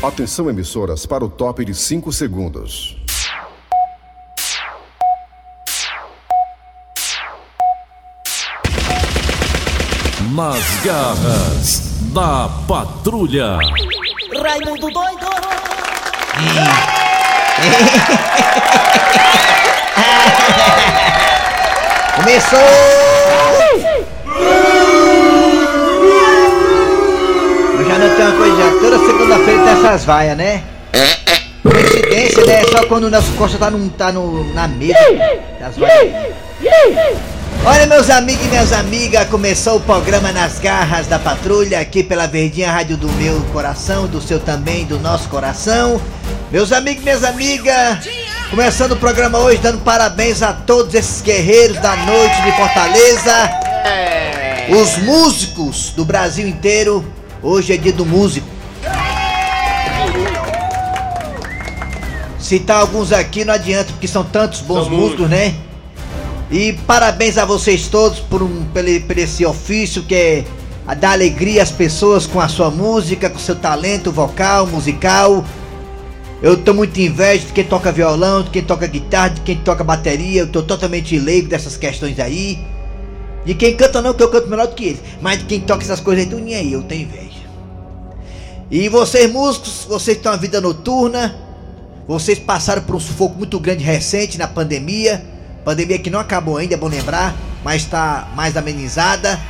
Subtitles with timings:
[0.00, 2.96] Atenção, emissoras, para o top de 5 segundos.
[10.36, 11.80] Nas garras
[12.12, 13.58] da patrulha.
[14.40, 15.26] Raimundo doido!
[22.14, 22.58] Começou!
[28.18, 28.80] Tenho uma coisa, já.
[28.80, 30.64] toda segunda-feira tem essas vaias, né?
[31.62, 32.64] Coincidência, né?
[32.64, 34.98] Só quando o Nelson Costa tá, no, tá no, na mesa
[35.60, 36.34] das vaias.
[37.64, 42.26] Olha, meus amigos e minhas amigas, começou o programa Nas Garras da Patrulha, aqui pela
[42.26, 46.00] Verdinha Rádio do meu coração, do seu também, do nosso coração.
[46.50, 47.98] Meus amigos e minhas amigas,
[48.50, 53.50] começando o programa hoje, dando parabéns a todos esses guerreiros da noite de Fortaleza.
[54.70, 57.04] Os músicos do Brasil inteiro,
[57.42, 58.46] hoje é dia do músico.
[62.38, 65.54] Citar alguns aqui não adianta, porque são tantos bons músicos, né?
[66.50, 70.44] E parabéns a vocês todos por, um, por, por esse ofício que é
[70.86, 75.44] a dar alegria às pessoas com a sua música, com seu talento vocal, musical.
[76.40, 79.84] Eu tô muito inveja de quem toca violão, de quem toca guitarra, de quem toca
[79.84, 80.42] bateria.
[80.42, 82.58] Eu tô totalmente leigo dessas questões aí.
[83.44, 85.02] De quem canta não, que eu canto melhor do que eles.
[85.20, 87.27] Mas de quem toca essas coisas aí, nem aí, eu tenho inveja.
[88.70, 91.34] E vocês músicos, vocês têm uma vida noturna.
[92.06, 95.24] Vocês passaram por um sufoco muito grande recente na pandemia.
[95.64, 99.40] Pandemia que não acabou ainda, é bom lembrar, mas está mais amenizada.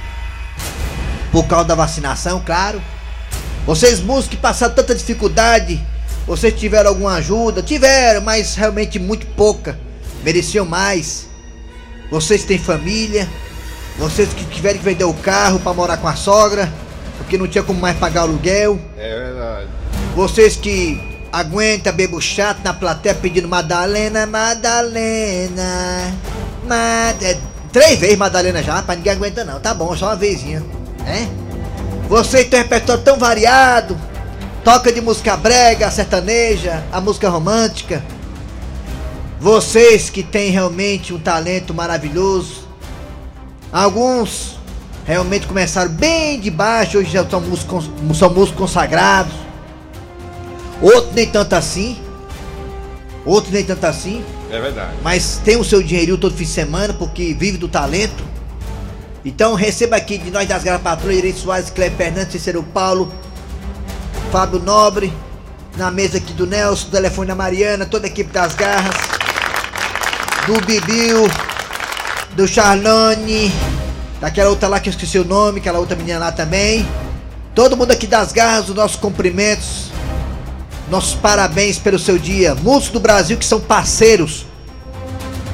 [1.33, 2.81] Por causa da vacinação, claro.
[3.67, 5.85] Vocês músicos que passaram tanta dificuldade,
[6.27, 7.63] vocês tiveram alguma ajuda?
[7.63, 9.79] Tiveram, mas realmente muito pouca.
[10.23, 11.27] Mereciam mais.
[12.11, 13.29] Vocês têm família.
[13.99, 16.73] Vocês que tiveram que vender o carro para morar com a sogra,
[17.19, 18.81] porque não tinha como mais pagar o aluguel.
[18.97, 19.69] É verdade.
[20.15, 26.15] Vocês que aguenta bebo chato na plateia pedindo Madalena, Madalena.
[26.67, 27.23] Mad...
[27.23, 27.37] É,
[27.73, 29.61] três vezes Madalena já, pra ninguém aguenta não.
[29.61, 30.65] Tá bom, só uma vezinha.
[31.05, 31.29] Né?
[32.09, 33.99] Você tem um repertório tão variado.
[34.65, 38.03] Toca de música brega, sertaneja, a música romântica.
[39.41, 42.67] Vocês que têm realmente um talento maravilhoso.
[43.73, 44.58] Alguns
[45.09, 49.33] realmente começaram bem de baixo, hoje já são músicos, são músicos consagrados.
[50.83, 51.99] Outro nem tanto assim.
[53.25, 54.23] Outro nem tanto assim.
[54.51, 54.93] É verdade.
[55.03, 58.23] Mas tem o seu dinheirinho todo fim de semana porque vive do talento.
[59.25, 63.11] Então receba aqui de nós das Garras Patrulha, Irene Soares, Cleber Fernandes, Cícero Paulo,
[64.31, 65.11] Fábio Nobre,
[65.79, 68.95] na mesa aqui do Nelson, telefone da Mariana, toda a equipe das garras,
[70.47, 71.27] do Bibiu,
[72.37, 73.51] do Charlone,
[74.21, 76.87] daquela outra lá que eu esqueci o nome, aquela outra menina lá também.
[77.55, 79.89] Todo mundo aqui das garras, os nossos cumprimentos
[80.91, 82.55] nossos parabéns pelo seu dia.
[82.55, 84.47] Músicos do Brasil que são parceiros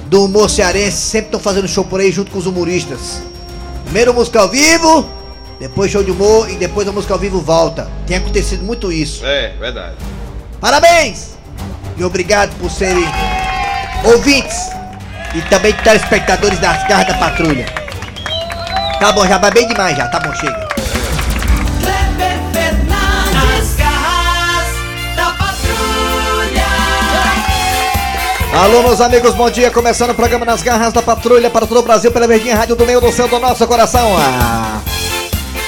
[0.06, 3.22] do humor cearense, sempre estão fazendo show por aí junto com os humoristas.
[3.84, 5.08] Primeiro música ao vivo,
[5.58, 7.88] depois show de humor e depois a música ao vivo volta.
[8.06, 9.24] Tem acontecido muito isso.
[9.24, 9.96] É, verdade.
[10.60, 11.34] Parabéns!
[11.96, 13.04] E obrigado por serem
[14.04, 14.56] ouvintes
[15.34, 17.83] e também telespectadores das garras da patrulha.
[19.04, 20.66] Tá bom, já vai bem demais já, tá bom, chega.
[21.78, 24.66] Kleber Fernandes, garras
[25.14, 26.64] da patrulha.
[28.62, 29.70] Alô, meus amigos, bom dia.
[29.70, 32.86] Começando o programa Nas Garras da Patrulha para todo o Brasil, pela Verdinha Rádio do
[32.86, 34.16] meio do céu do nosso coração.
[34.16, 34.80] Ah,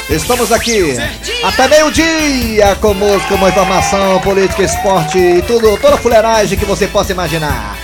[0.08, 0.96] estamos aqui
[1.44, 6.86] até meio-dia com música, com informação, política, esporte e tudo, toda a fuleiragem que você
[6.86, 7.76] possa imaginar.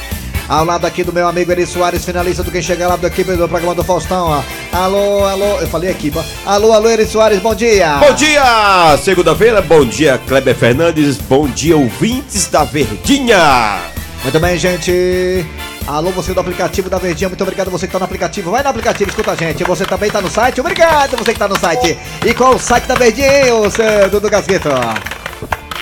[0.49, 3.37] Ao lado aqui do meu amigo Eri Soares, finalista do Quem Chega Lá da equipe
[3.37, 4.29] do programa do Faustão.
[4.29, 4.62] ó.
[4.73, 6.23] Alô, alô, eu falei ó.
[6.47, 7.99] Alô, alô, Eri Soares, bom dia.
[7.99, 13.83] Bom dia, segunda-feira, bom dia Kleber Fernandes, bom dia ouvintes da Verdinha.
[14.23, 15.45] Muito bem, gente.
[15.87, 18.51] Alô, você do aplicativo da Verdinha, muito obrigado você que tá no aplicativo.
[18.51, 19.63] Vai no aplicativo, escuta a gente.
[19.63, 20.61] Você também tá no site?
[20.61, 21.99] Obrigado você que tá no site.
[22.25, 24.71] E qual o site da Verdinha, hein, ô seu Dudu Gasgueto?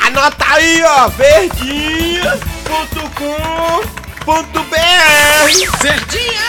[0.05, 2.31] Anota aí, ó, verdinha.com.br
[5.81, 6.41] Verdinha.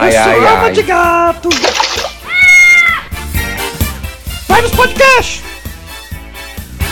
[0.00, 0.72] Ai, ai, Alma ai.
[0.72, 1.48] de gato!
[4.48, 5.42] Vai nos podcasts!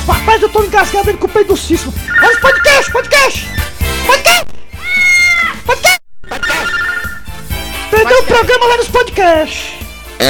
[0.06, 1.92] Rapaz, eu tô engasgado ele com o peito do cisco.
[2.20, 3.48] Vai nos podcasts, podcast!
[4.06, 4.46] Podcast!
[5.64, 6.00] Podcast!
[7.90, 9.72] Perdeu o programa lá nos podcasts!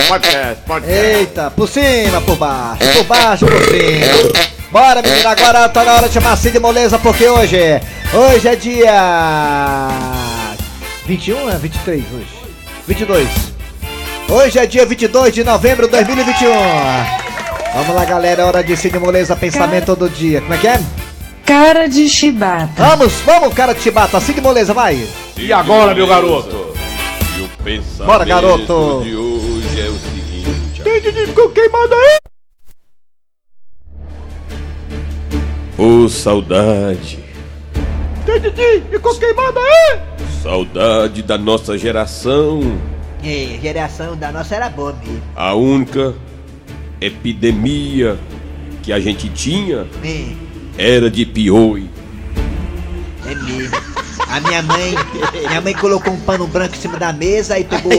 [0.09, 1.01] Podcast, podcast.
[1.01, 4.55] Eita, por cima, por baixo, por baixo, por cima.
[4.71, 7.59] Bora, menina, agora tá na hora de chamar Cid Moleza, porque hoje,
[8.13, 9.89] hoje é dia
[11.07, 12.44] 21, é 23 hoje?
[12.87, 13.29] 22.
[14.29, 16.51] Hoje é dia 22 de novembro de 2021.
[17.75, 18.43] Vamos lá, galera.
[18.43, 20.41] É hora de Cid Moleza, pensamento todo dia.
[20.41, 20.81] Como é que é?
[21.45, 22.73] Cara de chibata.
[22.77, 24.21] Vamos, vamos, cara de chibata.
[24.21, 25.07] Cid Moleza, vai.
[25.37, 26.75] E agora, meu garoto?
[27.37, 29.01] E o pensamento Bora, garoto.
[29.03, 30.83] de hoje é o seguinte.
[30.83, 32.19] Tem Didi ficou queimado aí?
[35.77, 37.19] Ô saudade,
[38.25, 39.99] Tem Didi ficou queimado aí?
[40.55, 42.61] Saudade da nossa geração.
[43.25, 45.21] É, geração da nossa era boa mesmo.
[45.35, 46.15] A única
[47.01, 48.17] epidemia
[48.83, 50.29] que a gente tinha É,
[50.79, 51.91] era de pioi.
[53.27, 53.94] é mesmo.
[54.35, 54.93] A minha mãe,
[55.47, 57.93] minha mãe colocou um pano branco em cima da mesa e pegou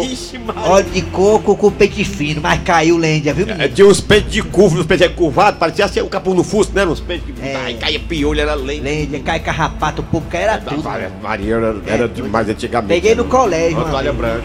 [0.67, 3.73] óleo de coco com peixe fino, mas caiu lêndia, viu, É, menino?
[3.73, 6.85] tinha uns peitos de curva, uns peitos curvados, parecia ser um capuz no fusto, né?
[6.85, 7.55] Uns peitos que É.
[7.55, 8.83] ai, caía piolho, era lento.
[8.83, 10.83] Lêndia, cai carrapato, o povo era tudo.
[11.23, 12.93] Maria era, era demais antigamente.
[13.01, 13.29] Peguei no né?
[13.29, 14.43] colégio, Uma uma toalha branca.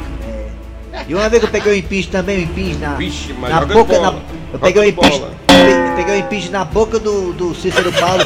[1.09, 3.65] E uma vez que eu peguei o impinge também, o impinge na, Vixe, mas na
[3.65, 4.13] boca, bola.
[4.13, 4.19] na,
[4.53, 8.25] eu peguei o eu peguei o impinge na boca do, do Cícero Paulo.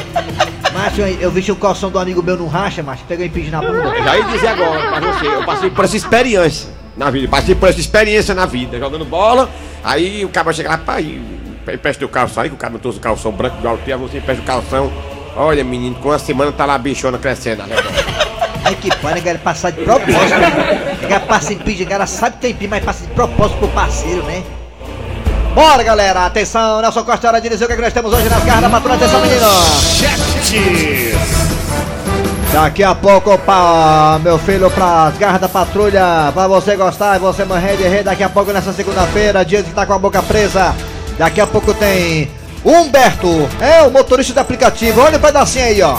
[0.75, 3.61] Márcio, eu, vi o calção do amigo meu no racha, mas peguei o impinge na
[3.61, 3.95] bunda.
[4.03, 7.69] Já ia dizer agora pra você, eu passei por essa experiência na vida, passei por
[7.69, 9.49] essa experiência na vida, jogando bola,
[9.81, 11.17] aí o cara chega lá, pai,
[11.73, 13.97] empresta o calção aí, que o cara não trouxe o calção branco do alto, aí
[13.97, 14.91] você empresta o calção.
[15.37, 17.63] Olha, menino, com uma semana tá lá a bichona crescendo.
[17.63, 17.75] né?
[18.65, 20.37] Ai que pode, galera, passar de propósito.
[20.37, 20.97] né?
[21.03, 24.43] Galera passa impinge, galera sabe que tem mas passa de propósito pro parceiro, né?
[25.55, 28.27] Bora, galera, atenção, Nelson Costa, hora de dizer o que, é que nós temos hoje
[28.27, 29.47] nas garras da patrulha, atenção, menino!
[32.51, 37.45] Daqui a pouco, pá, meu filho, pras garras da patrulha, pra você gostar e você
[37.45, 38.03] morrer de rir.
[38.03, 40.75] Daqui a pouco, nessa segunda-feira, dia que tá com a boca presa.
[41.17, 42.29] Daqui a pouco tem
[42.65, 44.99] Humberto, é o motorista do aplicativo.
[44.99, 45.97] Olha o pedacinho aí, ó.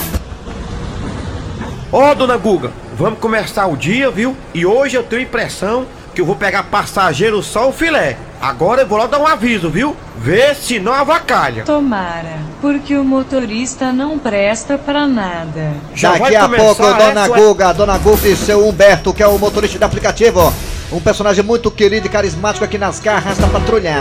[1.91, 4.37] Ó, dona Guga, vamos começar o dia, viu?
[4.53, 5.87] E hoje eu tenho impressão
[6.17, 8.17] que eu vou pegar passageiro só o filé.
[8.41, 9.95] Agora eu vou lá dar um aviso, viu?
[10.17, 11.63] Vê se não avacalha.
[11.63, 15.75] Tomara, porque o motorista não presta pra nada.
[15.95, 19.23] Já Daqui a começar, pouco, é, Dona sua- Guga, Dona Guga e seu Humberto, que
[19.23, 20.51] é o motorista do aplicativo.
[20.91, 23.95] Um personagem muito querido e carismático aqui nas garras da patrulha.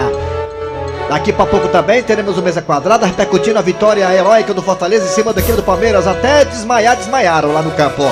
[1.07, 5.09] Daqui pra pouco também teremos o Mesa Quadrada repercutindo a vitória heróica do Fortaleza em
[5.09, 6.07] cima da equipe do Palmeiras.
[6.07, 8.03] Até desmaiar, desmaiaram lá no campo.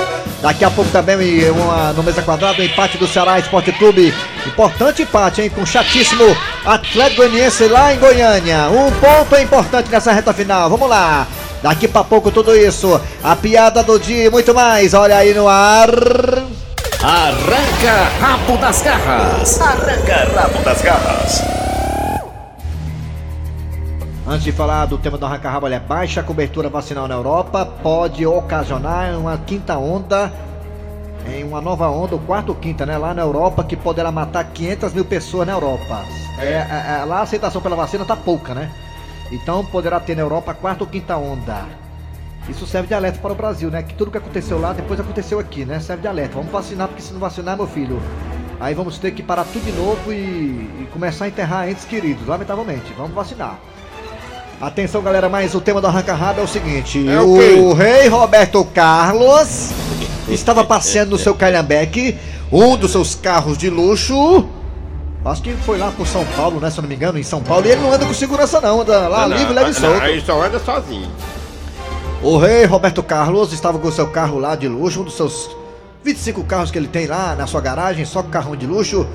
[0.42, 4.14] Daqui a pouco também uma, no Mesa Quadrada o empate do Ceará Esporte Clube.
[4.46, 5.50] Importante empate, hein?
[5.50, 8.70] Com chatíssimo Atlético Goianiense lá em Goiânia.
[8.70, 10.70] Um ponto é importante nessa reta final.
[10.70, 11.26] Vamos lá.
[11.64, 13.02] Daqui pra pouco tudo isso.
[13.24, 14.94] A piada do dia e muito mais.
[14.94, 15.90] Olha aí no ar.
[17.02, 19.62] Arranca rabo das garras.
[19.62, 21.63] Arranca rabo das garras.
[24.34, 29.16] Antes de falar do tema do arranca-rabo, olha, baixa cobertura vacinal na Europa pode ocasionar
[29.16, 30.34] uma quinta onda,
[31.28, 32.98] em uma nova onda, ou quarta ou quinta, né?
[32.98, 36.04] Lá na Europa, que poderá matar 500 mil pessoas na Europa.
[36.40, 38.72] É, é, é, lá a aceitação pela vacina tá pouca, né?
[39.32, 41.68] Então poderá ter na Europa a quarta ou quinta onda.
[42.50, 43.84] Isso serve de alerta para o Brasil, né?
[43.84, 45.80] Que tudo que aconteceu lá, depois aconteceu aqui, né?
[45.80, 46.34] Serve de alerta.
[46.34, 48.02] Vamos vacinar, porque se não vacinar, meu filho,
[48.60, 52.26] aí vamos ter que parar tudo de novo e, e começar a enterrar entes queridos,
[52.26, 52.92] lamentavelmente.
[52.98, 53.60] Vamos vacinar.
[54.64, 58.08] Atenção, galera, mas o tema do Arranca Rabo é o seguinte: É o, o rei
[58.08, 59.72] Roberto Carlos
[60.30, 62.18] estava passeando no seu Calhambeque,
[62.50, 64.48] um dos seus carros de luxo.
[65.26, 66.70] Acho que foi lá por São Paulo, né?
[66.70, 67.66] Se eu não me engano, em São Paulo.
[67.66, 70.02] E ele não anda com segurança, não, anda lá Não, livre, leve e solto.
[70.02, 71.12] Aí só anda sozinho.
[72.22, 75.54] O rei Roberto Carlos estava com o seu carro lá de luxo, um dos seus
[76.06, 79.06] 25 carros que ele tem lá na sua garagem, só com carrão de luxo.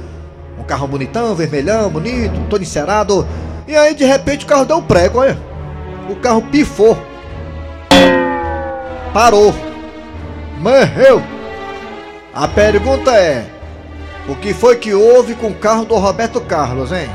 [0.58, 3.26] Um carro bonitão, vermelhão, bonito, todo encerado.
[3.68, 5.36] E aí de repente o carro deu um prego, olha.
[6.08, 6.96] O carro pifou.
[9.12, 9.54] Parou.
[10.58, 11.22] Morreu.
[12.34, 13.44] A pergunta é:
[14.26, 17.10] o que foi que houve com o carro do Roberto Carlos, hein?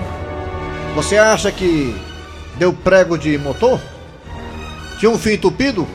[0.93, 1.99] Você acha que
[2.57, 3.81] deu prego de motor?
[4.99, 5.87] Tinha um fio entupido?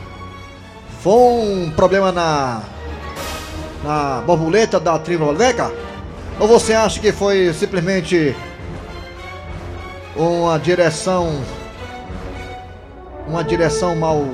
[1.00, 2.62] Foi um problema na.
[3.84, 5.70] na borboleta da Trivoloveca?
[6.40, 8.34] Ou você acha que foi simplesmente
[10.16, 11.40] uma direção.
[13.26, 14.24] uma direção mal.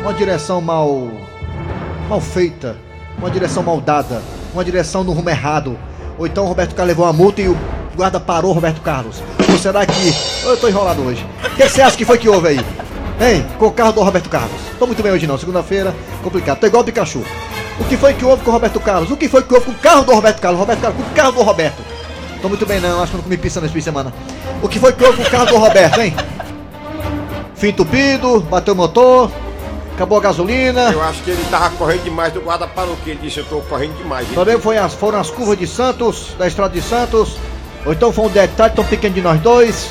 [0.00, 1.10] uma direção mal.
[2.08, 2.76] mal feita,
[3.18, 5.78] uma direção mal dada, uma direção no rumo errado?
[6.18, 7.56] Ou então o Roberto Carlos levou uma multa e o
[7.96, 9.22] guarda parou Roberto Carlos?
[9.50, 10.14] Ou será que.
[10.44, 11.24] Eu tô enrolado hoje.
[11.44, 12.58] O que você acha que foi que houve aí?
[13.20, 13.44] Hein?
[13.58, 14.60] Com o carro do Roberto Carlos.
[14.78, 16.58] Tô muito bem hoje não, segunda-feira, complicado.
[16.58, 17.22] Tô igual o Pikachu.
[17.78, 19.10] O que foi que houve com o Roberto Carlos?
[19.10, 20.60] O que foi que houve com o carro do Roberto Carlos?
[20.60, 21.82] Roberto Carlos, com o carro do Roberto.
[22.40, 24.12] Tô muito bem não, acho que não comi pizza nesse fim de semana.
[24.62, 26.14] O que foi que houve com o carro do Roberto, hein?
[27.54, 29.30] Fim entupido, bateu o motor,
[29.94, 30.90] acabou a gasolina.
[30.90, 33.60] Eu acho que ele tava correndo demais do guarda parou que ele disse, eu tô
[33.60, 34.26] correndo demais.
[34.28, 37.36] Também foi as, foram as curvas de Santos, da estrada de Santos.
[37.84, 39.90] Ou então foi um detalhe tão pequeno de nós dois?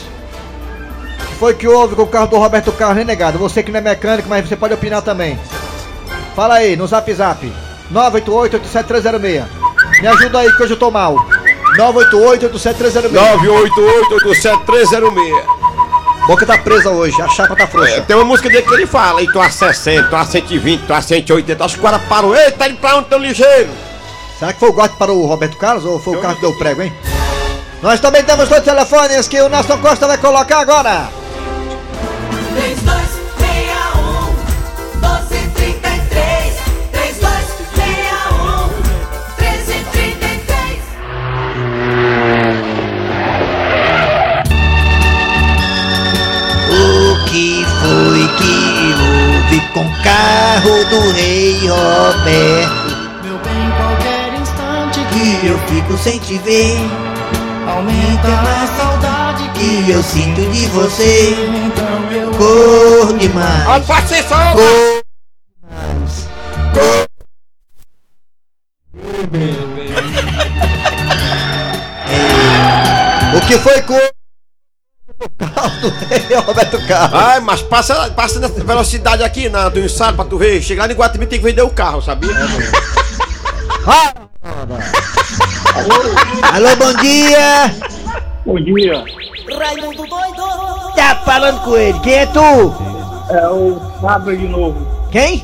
[1.22, 3.38] O que foi que houve com o carro do Roberto Carlos, hein, negado?
[3.38, 5.38] Você que não é mecânico, mas você pode opinar também.
[6.36, 7.51] Fala aí, no zap zap.
[7.94, 9.46] 988-87306.
[10.01, 11.18] Me ajuda aí que hoje eu tô mal.
[11.79, 13.12] 988-87306.
[13.12, 15.45] 988-87306.
[16.27, 18.01] Boca tá presa hoje, a chapa tá É, frouxa.
[18.01, 20.93] tem uma música dele que ele fala, e tô a 60, tô a 120, tô
[20.93, 23.69] a 180, acho que o cara parou, ei, tá indo pra onde tão ligeiro?
[24.38, 26.55] Será que foi o gosto para o Roberto Carlos ou foi o carro que deu
[26.57, 26.93] prego, hein?
[27.81, 31.09] Nós também temos dois telefones que o Nelson Costa vai colocar agora.
[49.73, 53.23] Com o carro do rei Roberto?
[53.23, 56.77] Meu bem, qualquer instante Que eu fico sem te ver,
[57.67, 61.35] aumenta a saudade que eu sinto de você.
[61.49, 63.67] então eu Cor demais.
[63.67, 63.83] Olha,
[64.27, 64.53] só.
[64.53, 65.03] Cor
[65.61, 66.27] demais.
[66.73, 67.07] Cor.
[72.11, 73.38] É.
[73.38, 74.18] O que foi com
[75.59, 77.19] o carro do rei Roberto Carlos?
[77.21, 80.61] Ai, mas passa, passa nessa velocidade aqui na, do ensaio pra tu ver.
[80.61, 82.29] Chegar lá em Guatemi tem que vender o carro, sabia?
[83.87, 84.13] Ah!
[86.53, 87.73] Alô, bom dia!
[88.45, 89.03] Bom dia,
[89.57, 92.39] Raimundo doido Tá falando com ele, quem é tu?
[93.29, 94.85] é o Seabra de novo.
[95.11, 95.43] Quem?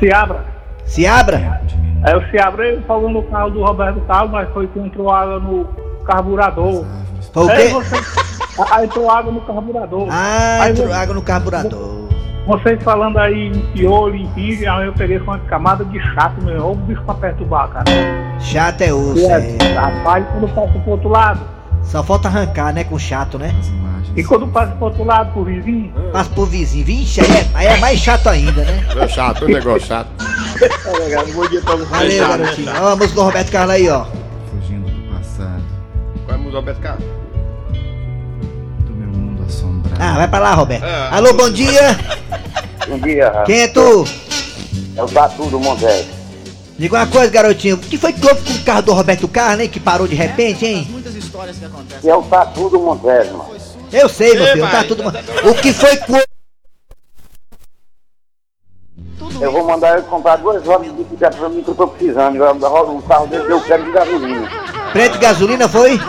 [0.00, 0.44] Seabra.
[0.86, 1.60] Se abra?
[2.06, 5.38] É o Seabra ele falou no carro do Roberto Carlos, mas foi que entrou água
[5.38, 5.64] no
[6.06, 6.84] carburador.
[7.32, 7.74] Foi o Aí quê?
[7.74, 7.96] você.
[8.70, 10.06] Aí entrou água no carburador.
[10.10, 12.00] Ah, aí entrou água no carburador.
[12.46, 16.42] Vocês falando aí em piolho, em pinge, aí eu peguei com uma camada de chato,
[16.42, 16.70] meu.
[16.70, 17.84] Ô bicho pra perturbar, cara.
[18.40, 19.72] Chato é osso, É, é.
[19.74, 21.40] rapaz, quando passa pro outro lado.
[21.82, 23.54] Só falta arrancar, né, com chato, né?
[24.16, 25.92] E quando passa pro outro lado, pro vizinho.
[26.12, 26.84] Passa pro vizinho.
[26.84, 28.84] Vixe, aí é, aí é mais chato ainda, né?
[28.96, 30.08] É chato, o negócio chato.
[30.86, 31.88] É legal, bom dia pra vocês.
[31.90, 32.72] Valeu, chato, garotinho.
[32.82, 34.04] Ó, a música do Roberto Carlos aí, ó.
[34.50, 35.62] Fugindo do passado,
[36.26, 37.19] Qual é o Roberto Carlos?
[40.00, 40.84] Ah, vai pra lá, Roberto.
[40.84, 41.08] É.
[41.10, 41.96] Alô, bom dia.
[42.88, 44.04] Bom dia, Quem é tu?
[44.96, 46.06] É o Tatu do Montes.
[46.78, 47.76] Diga uma coisa, garotinho.
[47.76, 49.68] O que foi que houve com o carro do Roberto Carlos, hein?
[49.68, 50.88] Que parou de repente, hein?
[52.02, 53.44] E é o Tatu do Montes, mano.
[53.92, 54.64] Eu sei, meu filho.
[54.64, 54.84] Tá vai.
[54.86, 55.02] tudo...
[55.50, 56.24] O que foi que houve?
[59.40, 62.36] Eu vou mandar ele comprar duas rodas de bicicleta pra mim que eu tô precisando.
[62.36, 64.48] Eu- O carro dele deu crédito de gasolina.
[64.92, 66.00] Preto de gasolina, foi?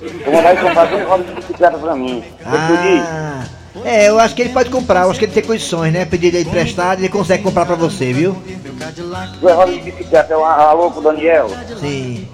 [0.00, 2.24] Vou mandar ele comprar duas rodas de bicicleta pra mim.
[2.44, 3.44] Ah...
[3.84, 5.02] É, eu acho que ele pode comprar.
[5.02, 6.04] Eu acho que ele tem condições, né?
[6.04, 8.36] Pedir ele emprestado e ele consegue comprar pra você, viu?
[9.40, 10.34] Duas rodas de bicicleta.
[10.34, 11.48] É um alô pro Daniel.
[11.80, 12.26] Sim.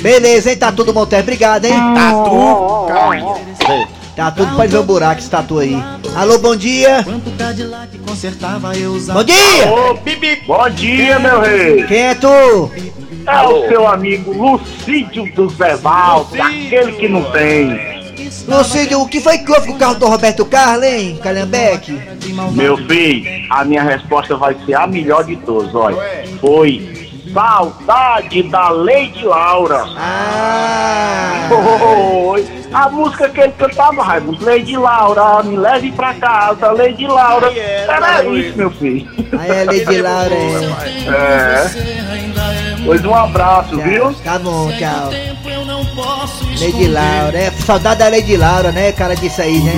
[0.00, 0.56] Beleza, hein?
[0.56, 1.18] Tá tudo Montes.
[1.18, 1.72] Obrigado, hein?
[1.72, 3.38] Tatu, calma.
[4.14, 5.76] Tá tudo pode ver o buraco esse tatu aí.
[6.14, 7.04] Alô, bom dia.
[9.12, 9.72] Bom dia!
[9.72, 10.42] Ô, Bibi.
[10.46, 11.84] Bom dia, meu rei.
[11.84, 12.70] Quem é tu?
[13.26, 17.94] É o seu amigo Lucídio do Zeval, aquele que não tem.
[18.46, 21.18] Lucídio, o que foi que houve com o carro do Roberto Carlos, hein?
[21.22, 21.98] Calhambeque?
[22.52, 25.96] Meu filho, a minha resposta vai ser a melhor de todas, olha.
[26.40, 26.92] Foi
[27.32, 29.84] saudade da Lady Laura.
[29.96, 31.48] Ah!
[31.48, 32.46] Foi.
[32.72, 37.52] A música que ele cantava, Raimundo, Lady Laura, me leve pra casa, Lady Laura.
[37.52, 39.08] Era isso, meu filho.
[39.38, 40.34] Aí é Lady Laura.
[40.34, 41.08] é.
[41.08, 42.33] É.
[42.84, 44.12] Pois um abraço, viu?
[44.12, 44.14] Tchau.
[44.24, 45.10] Tá bom, tchau.
[46.60, 48.92] Lady Laura, é saudade da Lady Laura, né?
[48.92, 49.72] Cara disse aí, né?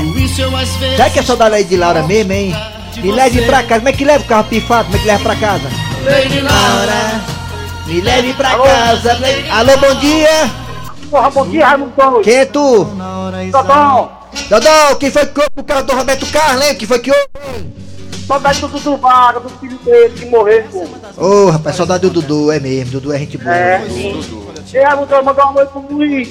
[0.96, 2.54] Será que é saudade da Lady Laura mesmo, hein?
[2.96, 3.80] Me leve pra casa.
[3.80, 4.84] Como é que leva o carro pifado?
[4.84, 5.68] Como é que leva pra casa?
[6.04, 7.20] Lady Laura,
[7.86, 9.12] me leve pra casa.
[9.20, 10.50] Lady- Alô, bom dia.
[11.10, 12.20] Porra, bom dia, Raimundo.
[12.24, 12.84] Quem é tu?
[13.52, 14.12] Tá bom?
[14.50, 16.72] Dodô, o que foi que o carro do Roberto Carlos, hein?
[16.72, 17.75] O que foi que houve?
[18.26, 20.64] Saudade do Dudu Vaga, do filho dele que morreu.
[20.72, 21.24] pô.
[21.24, 22.92] Ô, rapaz, saudade do Dudu, é mesmo.
[22.92, 23.54] Dudu é gente boa.
[23.54, 24.20] É, sim.
[24.74, 26.28] E Raimundo, mandar uma noite pro Luiz.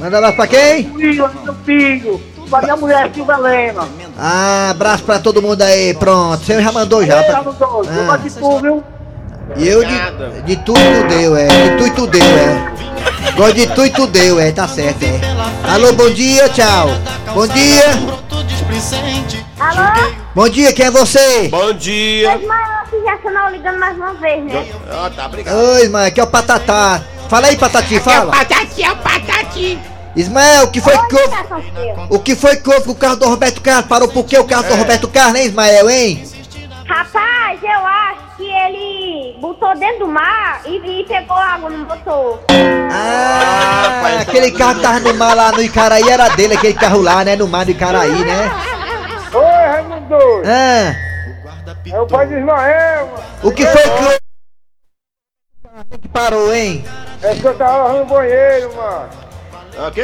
[0.00, 0.88] Manda lá pra quem?
[0.88, 2.20] Luiz, meu filho.
[2.48, 3.88] Pra minha mulher, Silvia Helena.
[4.18, 6.44] Ah, abraço pra todo mundo aí, pronto.
[6.44, 7.20] Você já mandou já.
[7.20, 8.16] Raimundo, eu Ah.
[8.16, 8.84] de tu, viu?
[9.56, 11.46] E eu de, de tu e tu deu, é.
[11.46, 12.72] De tu e tu deu, é.
[13.36, 14.50] Gosto de tu e tu deu, é.
[14.50, 15.20] Tá certo, é.
[15.70, 16.88] Alô, bom dia, tchau.
[17.34, 17.84] Bom dia.
[19.60, 20.12] Alô?
[20.34, 21.48] Bom dia, quem é você?
[21.48, 22.36] Bom dia.
[22.36, 24.66] Ismael, que já sonou ligando mais uma vez, né?
[24.90, 25.54] Ah, tá, obrigado.
[25.54, 27.02] Oi, mãe, aqui é o Patatá.
[27.28, 28.32] Fala aí, Patati, fala.
[28.32, 29.78] Patati, é o Patati.
[30.16, 31.36] Ismael, o que foi que houve?
[32.08, 33.86] O que foi que houve com o carro do Roberto Carlos?
[33.86, 36.24] Parou por quê o carro do Roberto Carlos, hein, Ismael, hein?
[36.88, 38.01] Rapaz, eu acho que
[39.42, 42.38] botou dentro do mar e, e pegou água no motor.
[42.92, 47.24] Ah, aquele carro que tava no mar lá no Icaraí era dele, aquele carro lá,
[47.24, 47.34] né?
[47.34, 48.50] No mar do Icaraí, né?
[49.34, 50.16] Oi, Raimundo!
[50.46, 50.94] Ah,
[51.90, 53.22] É o pai de Ismael, mano.
[53.42, 54.22] o que foi que
[55.94, 56.84] o que parou, hein?
[57.22, 59.08] É que eu tava no banheiro, mano.
[59.88, 60.00] Aqui,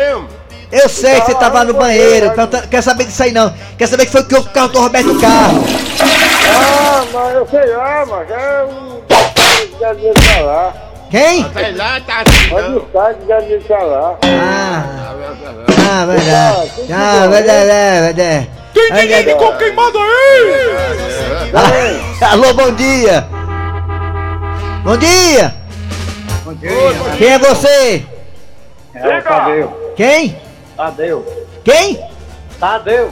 [0.73, 3.55] Eu sei que você tava no banheiro, perguntando- quer saber disso aí não.
[3.79, 5.65] Quer saber que foi que o carro do Roberto Carlos.
[6.51, 8.98] Ah, mas eu sei lá, mas é um.
[9.81, 10.75] Já devia estar lá.
[11.11, 11.53] Quem?
[11.53, 14.19] Sei lá, tá Mas o site já devia estar lá.
[14.25, 14.85] Ah,
[15.91, 16.71] ah, verdade.
[16.93, 18.51] Ah, verdade, é, verdade.
[18.75, 21.53] Tem ninguém de coco queimado aí!
[21.55, 23.27] Ah, Alô, bom dia!
[24.83, 25.55] Bom dia!
[26.45, 26.71] Bom dia.
[27.17, 28.05] Quem é você?
[28.95, 29.93] É o Tadeu.
[29.97, 30.41] Quem?
[30.77, 31.47] Tadeu.
[31.65, 32.01] Quem?
[32.59, 33.11] Tadeu.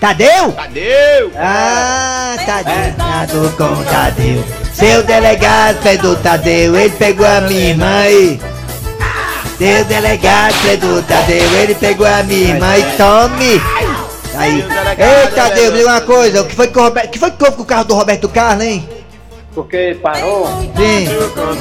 [0.00, 0.52] Tadeu?
[0.52, 1.32] Tadeu!
[1.36, 2.94] Ah, Tadeu.
[2.96, 4.61] Tadeu com Tadeu.
[4.72, 8.40] Seu delegado fez do Tadeu, ele pegou a minha irmã aí.
[9.58, 13.60] Seu delegado fez do Tadeu, ele pegou a minha irmã e tome.
[14.34, 14.64] Aí.
[14.98, 17.44] Ei, Tadeu, me diga uma coisa, o que foi que o Roberto, que foi que
[17.44, 18.88] houve com o carro do Roberto Carlos, hein?
[19.54, 20.46] Porque parou?
[20.76, 21.08] Sim,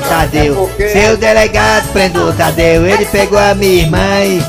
[0.08, 0.70] Tadeu.
[0.77, 4.41] Seu delegado prendeu o Tadeu, ele pegou a minha irmã e...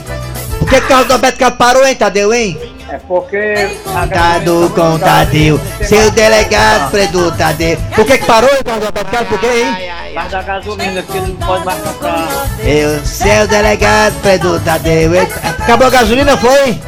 [0.60, 2.56] Por que o carro do Roberto Carlos parou, hein, Tadeu, hein?
[2.92, 3.70] É porque.
[4.12, 7.78] Tadeu com Tadeu, seu delegado prendeu o Tadeu.
[7.96, 9.28] Por que que parou, hein, o carro do Roberto Carlos?
[9.30, 10.14] Por quê, hein?
[10.14, 12.28] Vai dar gasolina, porque não pode mais comprar.
[12.62, 15.10] Eu, seu delegado prendeu o Tadeu.
[15.58, 16.78] Acabou a gasolina, foi?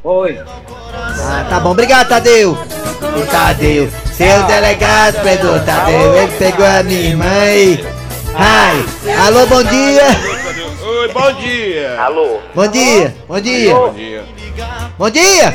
[0.00, 0.40] Foi.
[0.94, 2.52] Ah, tá bom, obrigado, Tadeu.
[2.52, 7.84] O Tadeu, seu delegado prendeu o Tadeu, ele pegou a minha irmã e...
[8.36, 8.84] Ai,
[9.26, 10.04] alô, bom dia.
[11.00, 12.00] Oi, bom dia!
[12.00, 12.38] Alô?
[12.54, 13.74] Bom dia, bom dia.
[13.74, 14.37] Bom dia!
[14.98, 15.54] Bom dia.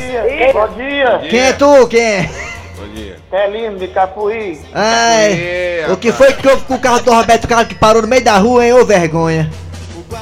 [0.52, 1.18] Bom dia.
[1.28, 1.86] Quem é tu?
[1.88, 2.30] Quem é?
[2.78, 3.16] Bom dia!
[3.30, 4.60] Telino de Capuí.
[4.72, 8.08] Ai, o que foi que houve com o carro do Roberto Carlos que parou no
[8.08, 8.72] meio da rua, hein?
[8.72, 9.50] Ô vergonha.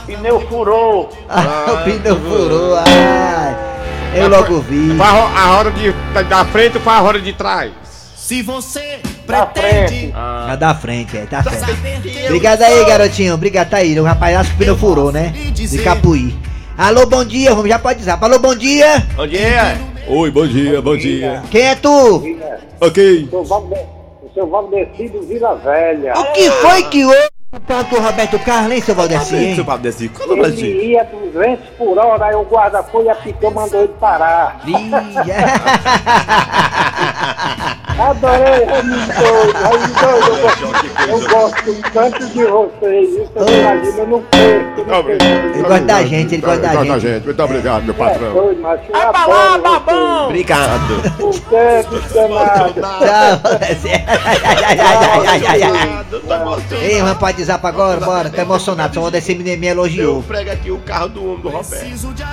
[0.06, 1.10] Pneu furou.
[1.28, 3.56] Ah, o pneu furou, ai.
[4.14, 5.00] Eu logo vi.
[5.00, 7.70] A ro- a roda de, da, da frente ou faz a roda de trás?
[8.16, 10.12] Se você Na frente.
[10.12, 12.24] Tá da frente, é, tá frente.
[12.26, 13.34] Obrigado aí, garotinho.
[13.34, 13.98] Obrigado, tá aí.
[13.98, 15.32] O rapaz acho que o pneu furou, né?
[15.52, 16.34] De Capuí.
[16.82, 18.18] Alô, bom dia, vamos já pode dizer.
[18.20, 19.06] Alô, bom dia.
[19.14, 19.80] Bom dia!
[20.08, 21.40] Oi, bom dia, bom dia.
[21.48, 22.24] Quem é tu?
[22.80, 23.28] Ok.
[23.30, 26.12] O seu Valdecido Vila Velha.
[26.18, 29.54] O que foi que houve com o do Roberto Carlos, hein, seu Valdeci, hein?
[29.54, 29.78] Seu pra
[30.50, 30.64] gente.
[30.64, 34.60] Ele ia 200 por hora, aí o guarda-folha apitou, mandou ele parar.
[37.98, 40.64] Adorei, Raimundo doido, Raimundo doido, eu gosto,
[41.08, 44.82] eu gosto tanto de vocês, isso eu imagino, eu não perco.
[45.54, 47.00] Ele gosta da gente, ele gosta da gente.
[47.00, 47.24] gente.
[47.24, 48.32] Muito obrigado, meu É patrão.
[48.32, 50.22] doido, mas eu adoro vocês.
[50.26, 51.16] Obrigado!
[51.18, 52.74] Por que descanado?
[52.74, 53.88] Tchau, Valdeci.
[56.82, 58.30] Ei, vamos pode dizer pra agora, bora.
[58.30, 60.22] Tô emocionado, só o Valdeci me, elogiou.
[60.22, 61.84] Prega aqui o carro do homem do Roberto.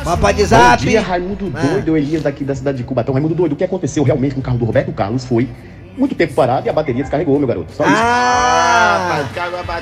[0.03, 0.57] Vamos pode dizer.
[0.57, 1.61] Bom dia, Raimundo Ah.
[1.61, 3.13] Doido, Elias daqui da cidade de Cubatão.
[3.13, 5.48] Raimundo Doido, o que aconteceu realmente com o carro do Roberto Carlos foi
[5.97, 7.71] muito tempo parado e a bateria descarregou, meu garoto.
[7.73, 7.93] Só isso.
[7.95, 9.25] Ah!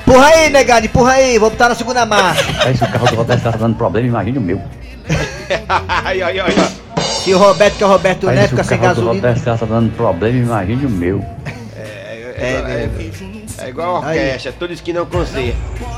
[0.00, 2.44] Empurra aí, negado, empurra aí, vou botar na segunda marcha.
[2.66, 4.60] Aí se o carro do Roberto tá dando problema, imagine o meu.
[5.88, 7.02] ai, ai, ai, ai.
[7.02, 9.00] Se o Roberto, que é o Roberto Aí Neto, se fica o sem carro do
[9.02, 9.28] gasolina.
[9.28, 11.24] Roberto tá dando problema, imagine o meu.
[12.36, 12.88] É, é
[13.66, 15.54] igual a orquestra, todos que não consertam.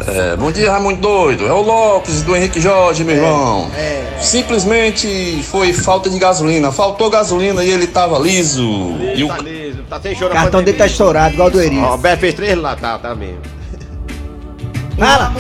[0.07, 1.47] É, bom dia, Raimundo Doido.
[1.47, 3.71] É o Lopes do Henrique Jorge, meu irmão.
[4.21, 6.71] Simplesmente foi falta de gasolina.
[6.73, 8.65] Faltou gasolina e ele tava liso.
[9.15, 11.79] E o Tá liso, tá sem choro O cartão dele tá estourado, igual do Eri.
[11.79, 13.41] Ó, O Roberto fez três lá, tá, tá mesmo.
[14.99, 15.33] Fala!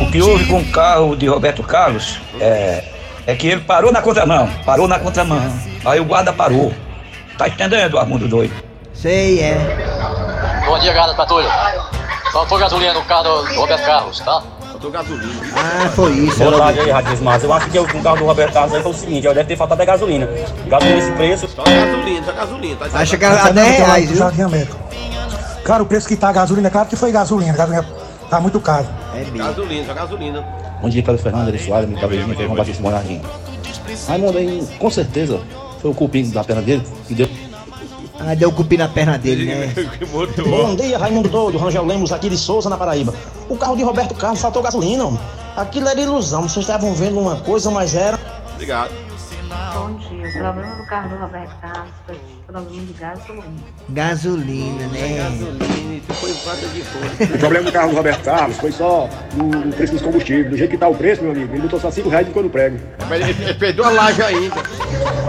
[0.00, 2.84] O que houve com o carro de Roberto Carlos é,
[3.26, 4.48] é que ele parou na contramão.
[4.64, 5.40] Parou na contramão.
[5.84, 6.72] Aí o guarda parou.
[7.38, 8.52] Tá entendendo, Armundo Doido?
[8.92, 9.56] Sei, é.
[10.70, 11.48] Bom dia, galera patrulha.
[12.32, 14.40] Faltou gasolina no carro do Roberto Carlos, tá?
[14.70, 15.42] Faltou gasolina.
[15.56, 16.38] Ah, foi isso.
[16.38, 18.92] Boa eu tarde aí, Mas eu acho que o carro do Roberto Carlos aí foi
[18.92, 20.28] o seguinte, ó, deve ter faltado a gasolina.
[20.68, 21.48] Gasolina esse preço.
[21.48, 22.76] Só gasolina, só gasolina.
[22.76, 24.68] Tá, Vai chegar a 10 reais, viu?
[25.64, 27.52] Cara, o preço que tá a gasolina, claro que foi gasolina.
[27.52, 27.84] Gasolina
[28.30, 28.86] tá muito caro.
[29.12, 29.38] É mesmo.
[29.38, 30.46] Gasolina, só gasolina.
[30.80, 33.20] Bom dia, Carlos Fernando, Soares, meu cabelinho, que é Batista Monardim.
[34.06, 35.40] Raimundo aí, com certeza,
[35.82, 37.49] foi o cupim da perna dele que deu.
[38.20, 39.74] Ah, deu cupim na perna dele, né?
[40.46, 43.14] Bom dia, Raimundo Doido, Rangel Lemos aqui de Souza, na Paraíba.
[43.48, 45.20] O carro de Roberto Carlos faltou gasolina, homem.
[45.56, 48.18] Aquilo era ilusão, vocês estavam vendo uma coisa, mas era.
[48.54, 49.09] Obrigado.
[49.50, 50.28] Bom dia.
[50.28, 53.44] O problema do carro do Roberto Carlos foi problema de gasolina.
[53.88, 55.16] Gasolina, né?
[55.18, 57.34] Gasolina, isso foi falta de força.
[57.34, 60.50] O problema do carro do Roberto Carlos foi só o, o preço dos combustíveis.
[60.50, 62.48] Do jeito que tá o preço, meu amigo, ele botou só 5 reais de quando
[62.48, 62.78] prego.
[63.08, 64.54] Mas ele, ele perdeu a laje ainda.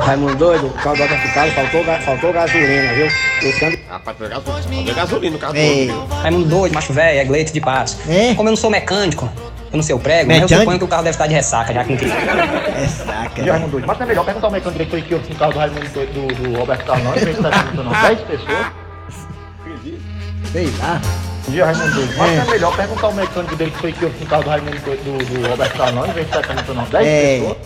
[0.06, 3.06] Raimundo doido, o carro do Roberto Carlos faltou, faltou gasolina, viu?
[3.42, 5.88] Esse ano- Rapaz, foi gasolina, faltou gasolina no carro É.
[5.88, 6.08] todo.
[6.22, 7.98] Raimundo doido, macho velho, é Gleito de Patos.
[8.36, 9.28] Como eu não sou mecânico,
[9.72, 11.74] eu não sei o prego, mas eu suponho que o carro deve estar de ressaca,
[11.74, 12.14] já que não queria.
[12.14, 13.42] É saca.
[13.42, 13.82] E Raimundo.
[13.86, 16.28] Mas não é melhor perguntar ao mecânico direito que eu no carro do Raimundo do,
[16.52, 18.02] do Roberto Carlos, não, em vez de estar perguntando não.
[18.02, 18.66] 10 pessoas.
[20.52, 21.02] Sei lá.
[21.48, 22.14] Dia, Raimundo doido.
[22.18, 24.50] Mas não é melhor perguntar ao mecânico dele que foi que eu no carro do
[24.50, 26.84] Raimundo do, do Roberto Carlos, não, em vez de estar perguntando não.
[26.90, 27.40] 10 É.
[27.40, 27.58] pessoas.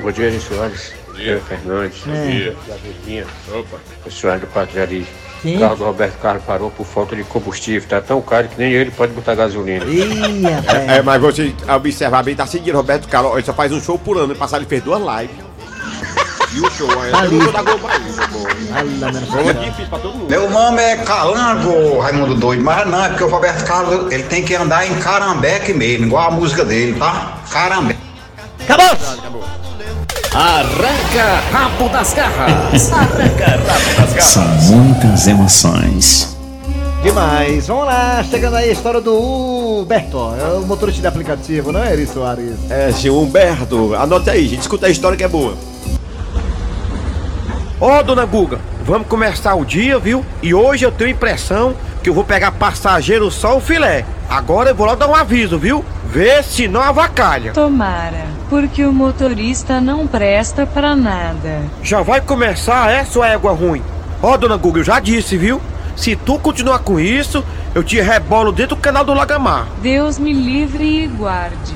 [0.00, 0.92] Bom dia, Soares.
[1.18, 1.98] Bom dia, Fernandes.
[2.06, 2.56] Bom dia.
[2.68, 3.26] Javezinha.
[3.52, 3.76] Opa.
[4.06, 5.04] O Soares do Patrari.
[5.42, 5.56] Sim.
[5.56, 7.88] O carro do Roberto Carlos parou por falta de combustível.
[7.88, 9.84] Tá tão caro que nem ele pode botar gasolina.
[9.84, 10.46] Ih.
[10.88, 13.98] É, é, mas você observar bem, tá seguindo Roberto Carlos, ele só faz um show
[13.98, 15.36] por ano, ano passado ele fez duas lives.
[16.50, 17.36] E o show, Tá ali.
[17.36, 18.00] o show da Globo aí,
[20.30, 24.42] meu nome é Calango, Raimundo Doido, mas não, é porque o Roberto Carlos ele tem
[24.42, 27.38] que andar em carambeque mesmo, igual a música dele, tá?
[27.50, 28.00] Carambeque.
[28.62, 28.96] Acabou!
[30.34, 32.92] Arranca rabo das garras.
[32.92, 34.24] Arranca rabo das garras.
[34.24, 36.36] São muitas emoções.
[37.02, 37.66] Demais.
[37.66, 38.22] Vamos lá.
[38.28, 40.18] Chegando aí a história do Humberto.
[40.38, 42.56] É o motorista de aplicativo, não é, Eri Soares?
[42.70, 45.54] É, Humberto, anote aí, gente, escuta a história que é boa.
[47.80, 50.24] Ô, dona Guga, vamos começar o dia, viu?
[50.42, 54.04] E hoje eu tenho a impressão que eu vou pegar passageiro só o filé.
[54.28, 55.84] Agora eu vou logo dar um aviso, viu?
[56.10, 57.52] Vê se não avacalha.
[57.52, 61.62] Tomara, porque o motorista não presta pra nada.
[61.82, 63.82] Já vai começar, sua égua ruim?
[64.22, 65.60] Ó, dona Guga, eu já disse, viu?
[65.94, 67.44] Se tu continuar com isso,
[67.74, 69.66] eu te rebolo dentro do canal do Lagamar.
[69.82, 71.74] Deus me livre e guarde.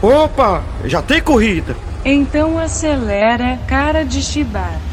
[0.00, 1.74] Opa, já tem corrida.
[2.04, 4.91] Então acelera, cara de chibata.